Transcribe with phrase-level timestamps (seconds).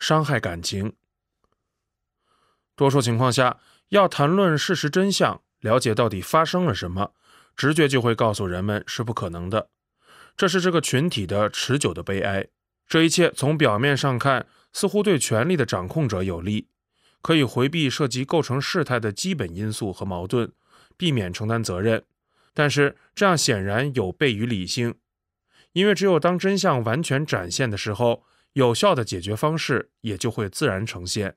[0.00, 0.94] 伤害感情。
[2.74, 3.60] 多数情况下，
[3.90, 7.12] 要谈论事实真相，了解到底发生了什么，
[7.54, 9.68] 直觉就会告诉人们是不可能的。
[10.36, 12.48] 这是这个群体的持久的悲哀。
[12.88, 16.68] 这一切从表面上看，似乎对权力的掌控者有利，
[17.20, 20.50] 可以回避涉及构成事态的基本因素和矛盾，
[20.96, 22.04] 避免承担责任。
[22.54, 24.94] 但是这样显然有悖于理性，
[25.72, 31.36] 因为只有当真相完全展现的时候，有效的解决方式也就会自然呈现。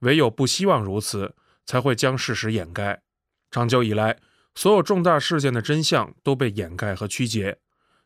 [0.00, 1.34] 唯有不希望如此，
[1.66, 3.02] 才会将事实掩盖。
[3.50, 4.18] 长久以来，
[4.54, 7.58] 所有重大事件的真相都被掩盖和曲解，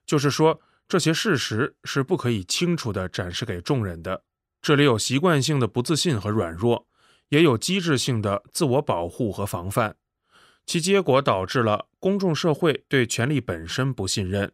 [0.07, 0.60] 就是说。
[0.88, 4.24] 这些事实是不可以清楚地展示给众人的。
[4.60, 6.87] 这里有习惯性的不自信和软弱，
[7.30, 9.96] 也有机制性的自我保护和防范，
[10.66, 14.52] 其结果导致了公众社会对权力本身不信任，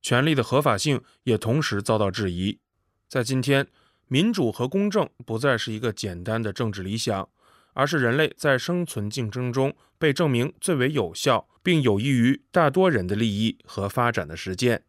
[0.00, 2.60] 权力的合法性也同时遭到质疑。
[3.08, 3.68] 在今天，
[4.08, 7.28] 民主和公正不再是一个简单的政治理想，
[7.72, 14.82] 而是人类在生存竞争中被证明最为有效，并有益于大多人的利益和发展的实践。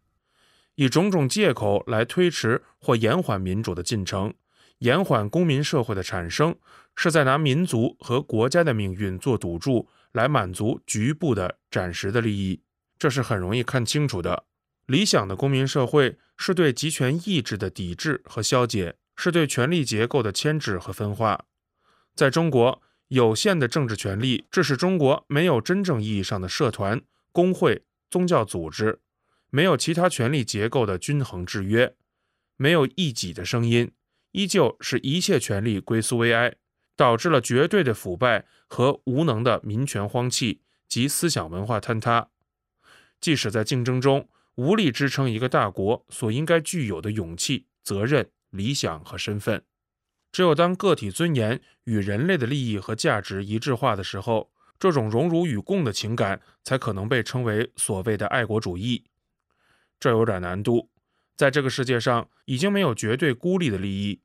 [0.75, 4.33] 以种种借口来推迟或延缓民主的进程，
[4.79, 6.55] 延缓公民社会的产生，
[6.95, 12.61] 是在拿民族和国家的命运做赌注，来满足局部的暂时的利益。
[12.97, 14.45] 这是很容易看清楚的。
[14.87, 21.45] 理想的公民社会是对集权意志的抵制和消解，是对权力结构的牵制和分化。
[22.15, 29.01] 在中国，有限的政治权利致使中国没有真正意义上的社团、工会、宗教组织。
[29.49, 31.95] 没有其他权力结构的均衡制约，
[32.57, 33.91] 没有异己的声音，
[34.33, 36.55] 依旧是一切权力归苏维埃，
[36.97, 42.27] 导致了绝对的腐败和无能的民权荒弃及思想文化坍塌。
[43.21, 49.63] 即使在竞争中无力支撑一个大国所应该具有的勇气、责任、理想和身份，
[50.31, 59.05] 只有当个体尊严与人类的利益和价值一致化的时候，这种荣辱与共的情感才可能被称为所谓的爱国主义。
[59.99, 60.89] 这有点难度，
[61.35, 64.21] 在这个世界上已经没有绝对孤立的利益，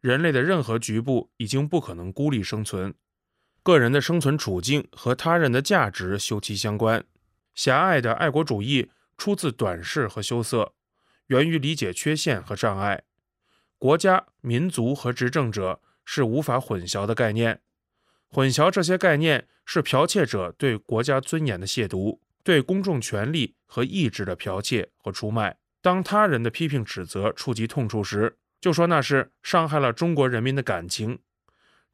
[0.00, 2.94] 人类的任何局部已经不可能孤立生存，
[3.64, 7.04] 个人的生存处境和他人的价值休戚相关。
[7.56, 10.74] 狭隘的爱国主义出自短视和羞涩，
[11.26, 13.04] 源于理解缺陷和障碍。
[13.78, 17.60] 国家、民族和执政者是无法混淆的概念，
[18.28, 22.18] 混淆这些概念是剽窃者对国家尊严的亵渎。
[22.42, 25.56] 对公众权利和意志的剽窃和出卖。
[25.80, 31.20] 当他人的批评指责触及痛处时，就说那是伤害了中国人民的感情。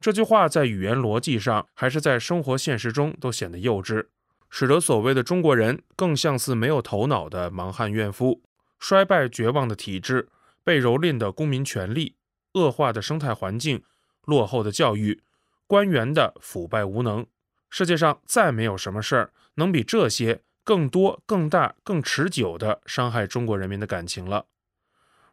[0.01, 4.07] 这句话在语言逻辑上，还是在生活现实中，都显得幼稚，
[4.51, 8.43] 使得所谓的中国人更像似没有头脑的莽汉怨妇。
[8.77, 10.29] 衰败绝望的体制，
[10.63, 12.15] 被蹂躏的公民权利，
[12.53, 13.81] 恶化的生态环境，
[14.25, 15.23] 落后的教育，
[15.65, 17.25] 官员的腐败无能。
[17.69, 19.31] 世界上再没有什么事儿。
[19.55, 24.45] 能比这些更多、更大、更持久的伤害中国人民的感情了。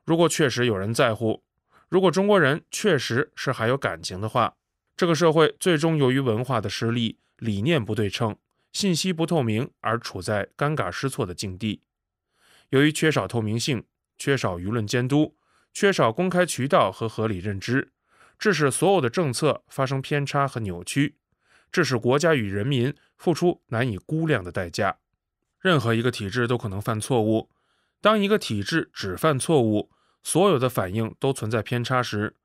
[0.05, 1.43] 如果确实有人在乎，
[1.89, 4.55] 如果中国人确实是还有感情的话，
[4.97, 8.37] 这个社会最终由于文化的失利、理念不对称、
[8.73, 11.83] 信息不透明而处在尴尬失措的境地。
[12.71, 13.85] 由于缺少透明性、
[14.17, 15.37] 缺少舆论监督、
[15.73, 17.93] 缺少公开渠道和合理认知，
[18.39, 21.17] 致使所有的政策发生偏差和扭曲。
[21.71, 25.01] 致使国家与人民付出难以估量的代价。
[25.61, 27.51] 任何一个体制都可能犯错误。
[28.01, 29.91] 当一个体制只犯错误，
[30.23, 32.37] 所有的反应都存在偏差时，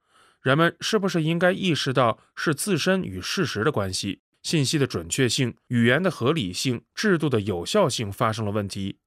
[0.41, 8.99] 人们是不是应该意识到是自身与事实的关系、信息的准确性、语言的合理性、制度的有效性发生了问题？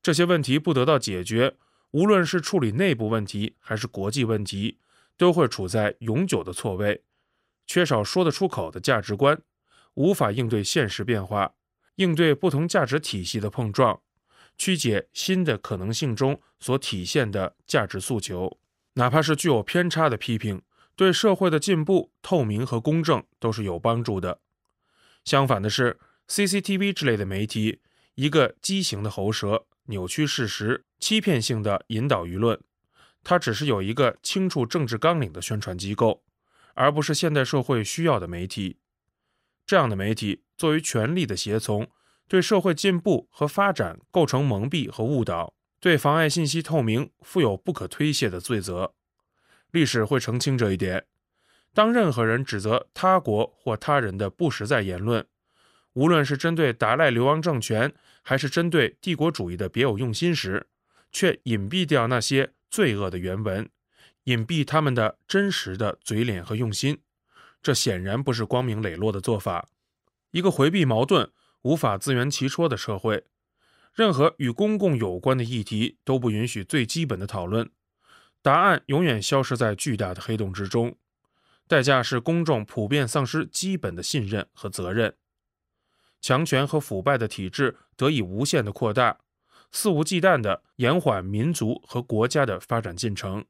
[0.00, 1.56] 这些问题不得到解决，
[1.90, 4.78] 无论是处理内部问题还是国际问题，
[5.16, 7.02] 都会处在永久的错位。
[7.66, 9.40] 缺少说得出口的价值观，
[9.94, 11.54] 无法应对现实变化，
[11.96, 14.00] 应对不同价值体系的碰撞，
[14.56, 18.58] 曲解新的可能性中所体现的价值诉求。
[18.92, 20.62] 哪怕是具有偏差的批评，
[20.96, 24.40] 对社会的进步、透明和公正都是有帮助的。
[25.24, 25.98] 相反的是
[26.28, 27.80] ，CCTV 之类的媒体，
[28.14, 32.60] 一个畸形的喉舌，扭曲事实，欺骗性的引导舆论，
[33.22, 36.22] 它只是有一个清楚政治纲领的宣传机构。
[36.76, 38.78] 而不是现代社会需要的媒体，
[39.64, 41.88] 这样的媒体作为权力的胁从，
[42.26, 48.92] 对社会进步和发展构成蒙蔽和误导，对妨碍信息透明负有不可推卸的罪责。
[49.74, 51.04] 历史会澄清这一点。
[51.72, 55.26] 当任何人指责他国或他人的不实在言论，
[55.94, 57.92] 无论是针对达赖流亡政权，
[58.22, 60.68] 还是针对帝国主义的别有用心时，
[61.10, 63.68] 却隐蔽掉那些罪恶的原文。
[64.24, 67.00] 隐蔽他们的真实的嘴脸和用心，
[67.60, 69.68] 这显然不是光明磊落的做法。
[70.30, 71.28] 一个回避矛盾、
[71.62, 73.24] 无法自圆其说的社会，
[73.92, 77.68] 任何与公共有关的议题都不允许最基本的讨论，
[78.44, 80.94] 答案永远消失在巨大的黑洞之中，
[81.66, 85.14] 代价是公众普遍丧失基本的信任和责任，
[86.20, 89.16] 强权和腐败的体制得以无限的扩大，
[89.72, 93.42] 肆无忌惮地延缓民族和国家的发展进程。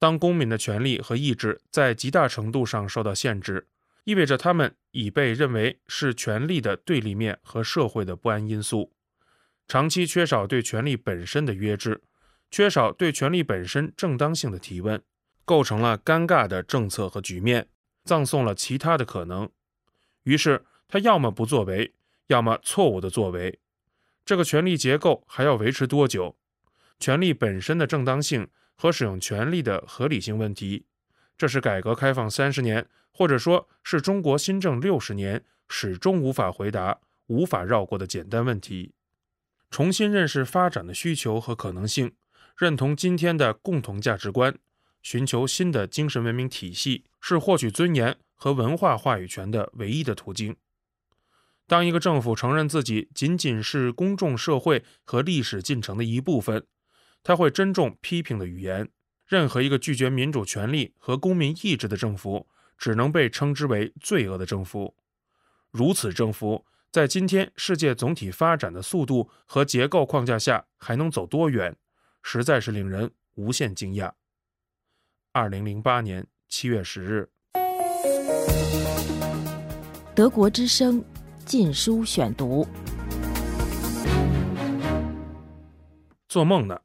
[0.00, 3.68] 当公民的权利和意志在极大程度上受到限制，
[4.02, 8.90] 意味着他们已被认为是权力的对立面和社会的不安因素。
[9.68, 12.02] 长期缺少对权力本身的约制，
[12.54, 15.02] 缺少对权力本身正当性的提问，
[15.44, 17.66] 构成了尴尬的政策和局面，
[18.04, 19.50] 葬送了其他的可能。
[20.22, 21.92] 于是，他要么不作为，
[22.28, 23.58] 要么错误的作为。
[24.24, 26.36] 这个权力结构还要维持多久？
[27.00, 28.46] 权力本身的正当性。
[28.76, 30.84] 和使用权力的合理性问题，
[31.36, 38.92] 这是改革开放三十年，或者说是中国新政六十年始终无法回答、无法绕过的简单问题。
[39.70, 42.12] 重新认识发展的需求和可能性，
[42.56, 44.56] 认同今天的共同价值观，
[45.02, 50.54] 寻求新的精神文明体系，是获取尊严和文化话语权的唯一的途径。
[51.66, 56.64] 当一个政府承认自己仅仅是公众社会和历史进程的一部分，
[57.22, 58.88] 他会珍重批评的语言。
[59.26, 62.46] 任何一个拒绝民主权利和公民意志的政府，
[62.76, 64.94] 只能被称之为罪恶的政府。
[65.70, 71.74] 如此政府，在今天世界总体发展的速度和结构框架下，还能走多远，
[72.26, 74.10] 实在是令人无限惊讶。
[75.32, 77.28] 二零零八年七月十日，
[80.16, 81.02] 德国之声
[81.44, 82.64] 《禁书选读》。
[86.26, 86.80] 做梦呢？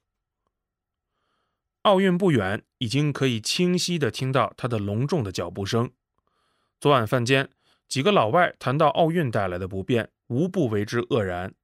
[1.83, 5.89] 奥运不远，已经可以清晰的听到他的隆重的脚步声。
[6.81, 7.50] 昨晚饭间，
[7.88, 11.56] 几个老外谈到奥运带来的不便，无不为之愕然。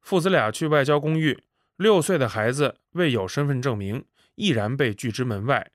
[0.00, 1.44] 父子俩去外交公寓，
[1.76, 4.04] 六岁的孩子未有身份证明，
[4.36, 5.72] 毅然被拒之门外，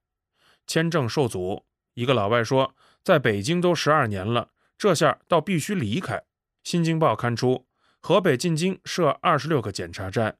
[0.66, 1.66] 签证受阻。
[1.94, 2.74] 一个老外说
[3.04, 6.16] ：“在北京都十二年了，这下倒必须离开。”
[6.63, 7.68] 《新京报》刊出：
[8.00, 10.38] 河北进京设二十六个检查站，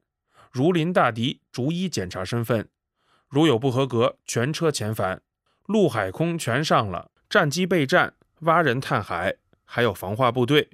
[0.50, 2.70] 如临大敌，逐一检查身份。
[3.28, 5.20] 如有不合格，全车遣返，
[5.66, 9.36] 陆海空全上了，战机备战，挖人探海，
[9.66, 10.70] 还有防化部队，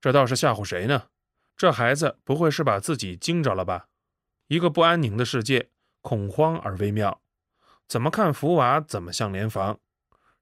[0.00, 1.06] 这倒是吓唬谁呢？
[1.56, 3.88] 这孩子不会是把自己惊着了吧？
[4.48, 5.68] 一个不安宁的世界，
[6.00, 7.20] 恐慌而微妙，
[7.86, 9.78] 怎么看福娃怎么像联防。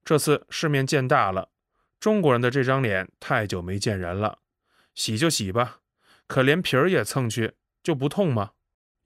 [0.05, 1.49] 这次世面见大了，
[1.99, 4.39] 中国人的这张脸太久没见人了，
[4.95, 5.79] 洗就洗吧，
[6.29, 8.53] 可连皮儿也蹭去，就不痛吗？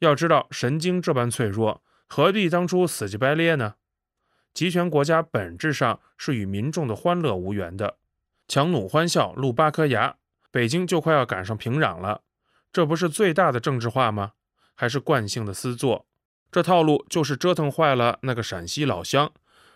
[0.00, 1.82] 要知道神经这般脆弱。
[2.06, 3.76] 何必当初死乞白咧呢？
[4.52, 7.98] 集权国家本质上是与民众的欢乐无缘的，
[8.48, 10.16] 强弩欢笑露八颗牙，
[10.50, 12.22] 北京就快要赶上平壤了，
[12.70, 14.32] 这不是最大的政治化吗？
[14.80, 16.06] 还是惯性的私作？
[16.50, 19.30] 这套路就是折腾坏了那个陕西老乡，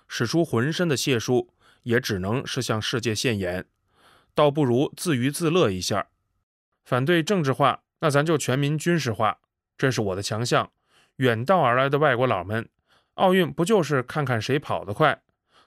[0.08, 1.52] 使出浑身的解数，
[1.82, 3.66] 也只能是向世界现眼，
[4.34, 6.06] 倒不如自娱自乐一下。
[6.86, 9.40] 反对政治化，那咱就全民军事化，
[9.76, 10.72] 这是我的强项。
[11.16, 12.66] 远道而来的外国佬们，
[13.16, 15.20] 奥运不就是看看谁跑得快，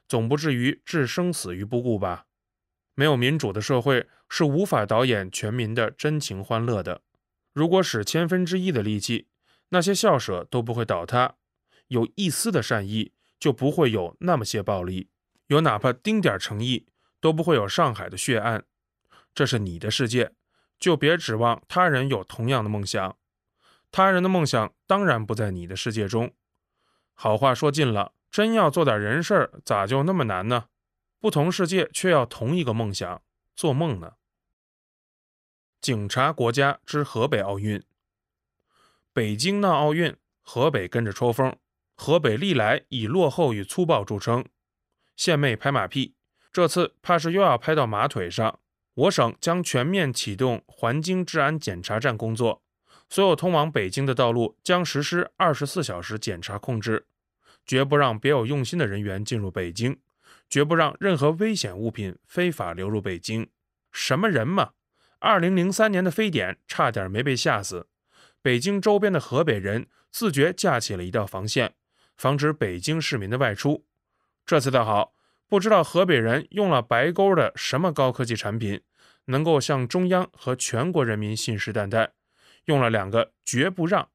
[0.07, 2.25] 总不至于置生死于不顾吧？
[2.95, 7.03] 没有民主的社会是无法导演全民的真情欢乐的。
[7.57, 9.25] 如果使千分之一的力气，
[9.69, 11.37] 那些校舍都不会倒塌；
[11.87, 15.07] 有一丝的善意，就不会有那么些暴力；
[15.47, 16.85] 有哪怕丁点诚意，
[17.19, 18.63] 都不会有上海的血案。
[19.33, 20.33] 这是你的世界，
[20.77, 23.17] 就别指望他人有同样的梦想。
[23.89, 26.31] 他人的梦想当然不在你的世界中。
[27.15, 30.65] 好话说尽了，真要做点人事儿，咋就那么难呢？
[31.19, 33.23] 不同世界却要同一个梦想，
[33.55, 34.11] 做梦呢？
[35.79, 37.81] 警察国家之河北奥运，
[39.13, 41.55] 北京闹奥运，河北跟着抽风。
[41.95, 44.45] 河北历来以落后与粗暴著称，
[45.15, 46.13] 献媚拍马屁，
[46.51, 48.59] 这次怕是又要拍到马腿上。
[48.93, 52.61] 我省将全面启动环京治安检查站工作。
[53.09, 57.07] 所有通往北京的道路将实施二十四小时检查控制，
[57.65, 59.99] 绝不让别有用心的人员进入北京，
[60.49, 63.49] 绝不让任何危险物品非法流入北京。
[63.91, 64.73] 什么人嘛？
[65.19, 67.87] 二零零三年的非典差点没被吓死。
[68.41, 71.73] 北京周边的河北人自觉架起了一道防线，
[72.15, 73.85] 防止北京市民的外出。
[74.45, 75.13] 这次倒好，
[75.47, 78.81] 不知道河北人用了白沟的什么高科技产品，
[79.25, 82.09] 能够向中央和全国人民信誓旦旦。
[82.65, 84.09] 用了两个绝不让。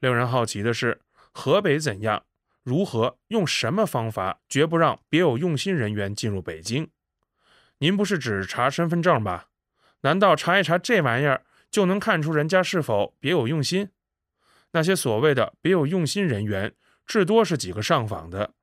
[0.00, 1.00] 令人好奇的是，
[1.32, 2.24] 河北怎样？
[2.62, 6.90] 如何用什么方法，绝不让别有用心人员进入北京。
[7.78, 9.48] 您不是只查身份证吧？
[10.02, 13.90] 难道查一查这玩意儿就能看出人家是否别有用心？
[14.72, 18.54] 那些所谓的别有用心人员，至多是几个上访的。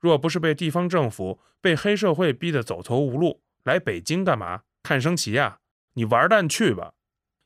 [0.00, 4.62] 若不是被地方政府、被黑社会逼得走投无路，来北京干嘛？
[4.82, 5.60] 看升旗呀？
[5.94, 6.94] 你玩蛋去吧！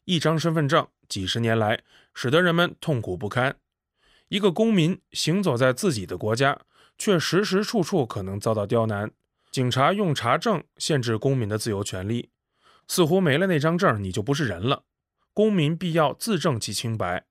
[0.06, 1.82] 一张身份证，几十年来
[2.14, 3.56] 使得人们痛苦不堪。
[4.28, 6.58] 一个公民行走在自己的国家，
[6.96, 9.10] 却时时处处可能遭到刁难。
[9.50, 12.30] 警察用查证限制公民的自由权利，
[12.88, 14.82] 似乎没了那张证，你就不是人了。
[15.32, 17.26] 公民必要自证其清白，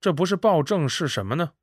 [0.00, 1.54] 这不是暴政是什么呢？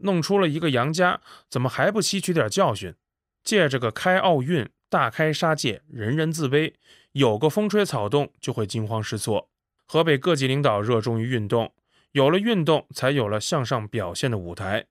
[0.00, 2.94] 弄出了一个杨家，怎么还不吸取点教训？
[3.42, 6.74] 借着个开奥运，大开杀戒，人人自危，
[7.12, 9.50] 有个风吹草动就会惊慌失措。
[9.86, 11.74] 河北各级领导热衷于运动，
[12.12, 14.86] 有了运动，才有了向上表现的舞台。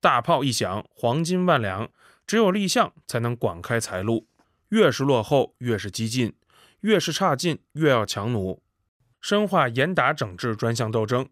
[0.00, 1.90] 大炮一响，黄金万两，
[2.26, 4.28] 只有立项才能广开财路。
[4.68, 6.32] 越是落后，越是激进；
[6.84, 8.62] 越是差劲，越要强弩。
[9.18, 11.26] 深化严打整治专项斗争，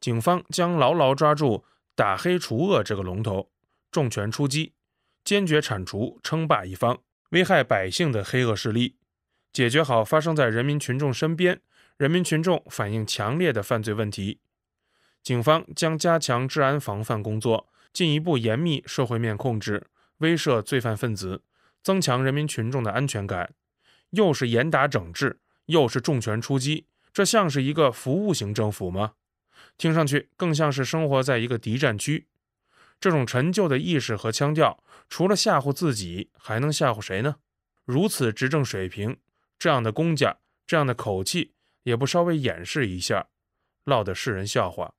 [0.00, 1.64] 警方将牢牢抓住。
[1.94, 3.48] 打黑除恶这个龙头，
[3.90, 4.74] 重拳出击，
[5.24, 6.98] 坚决铲除称霸一方
[7.30, 8.96] 危害百姓的黑恶势力，
[9.50, 11.62] 解决好发生在人民群众身边、
[11.96, 14.40] 人民群众反映强烈的犯罪问题。
[15.22, 19.86] 警方将加强治安防范工作，进一步严密社会面控制，
[20.18, 21.42] 威慑罪犯分子，
[21.82, 23.54] 增强人民群众的安全感。
[24.10, 29.14] 又是严打整治，又是重拳出击，这像是一个服务型政府吗？
[29.78, 32.26] 听上去更像是生活在一个敌占区，
[33.00, 37.36] 这种陈旧的意识和腔调，除了吓唬自己，还能吓唬谁呢？
[37.84, 39.18] 如此执政水平，
[39.58, 41.52] 这样的公家，这样的口气，
[41.84, 43.28] 也不稍微掩饰一下，
[43.84, 44.94] 落得世人笑话。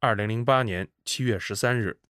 [0.00, 2.02] 二零零八年七月十三日。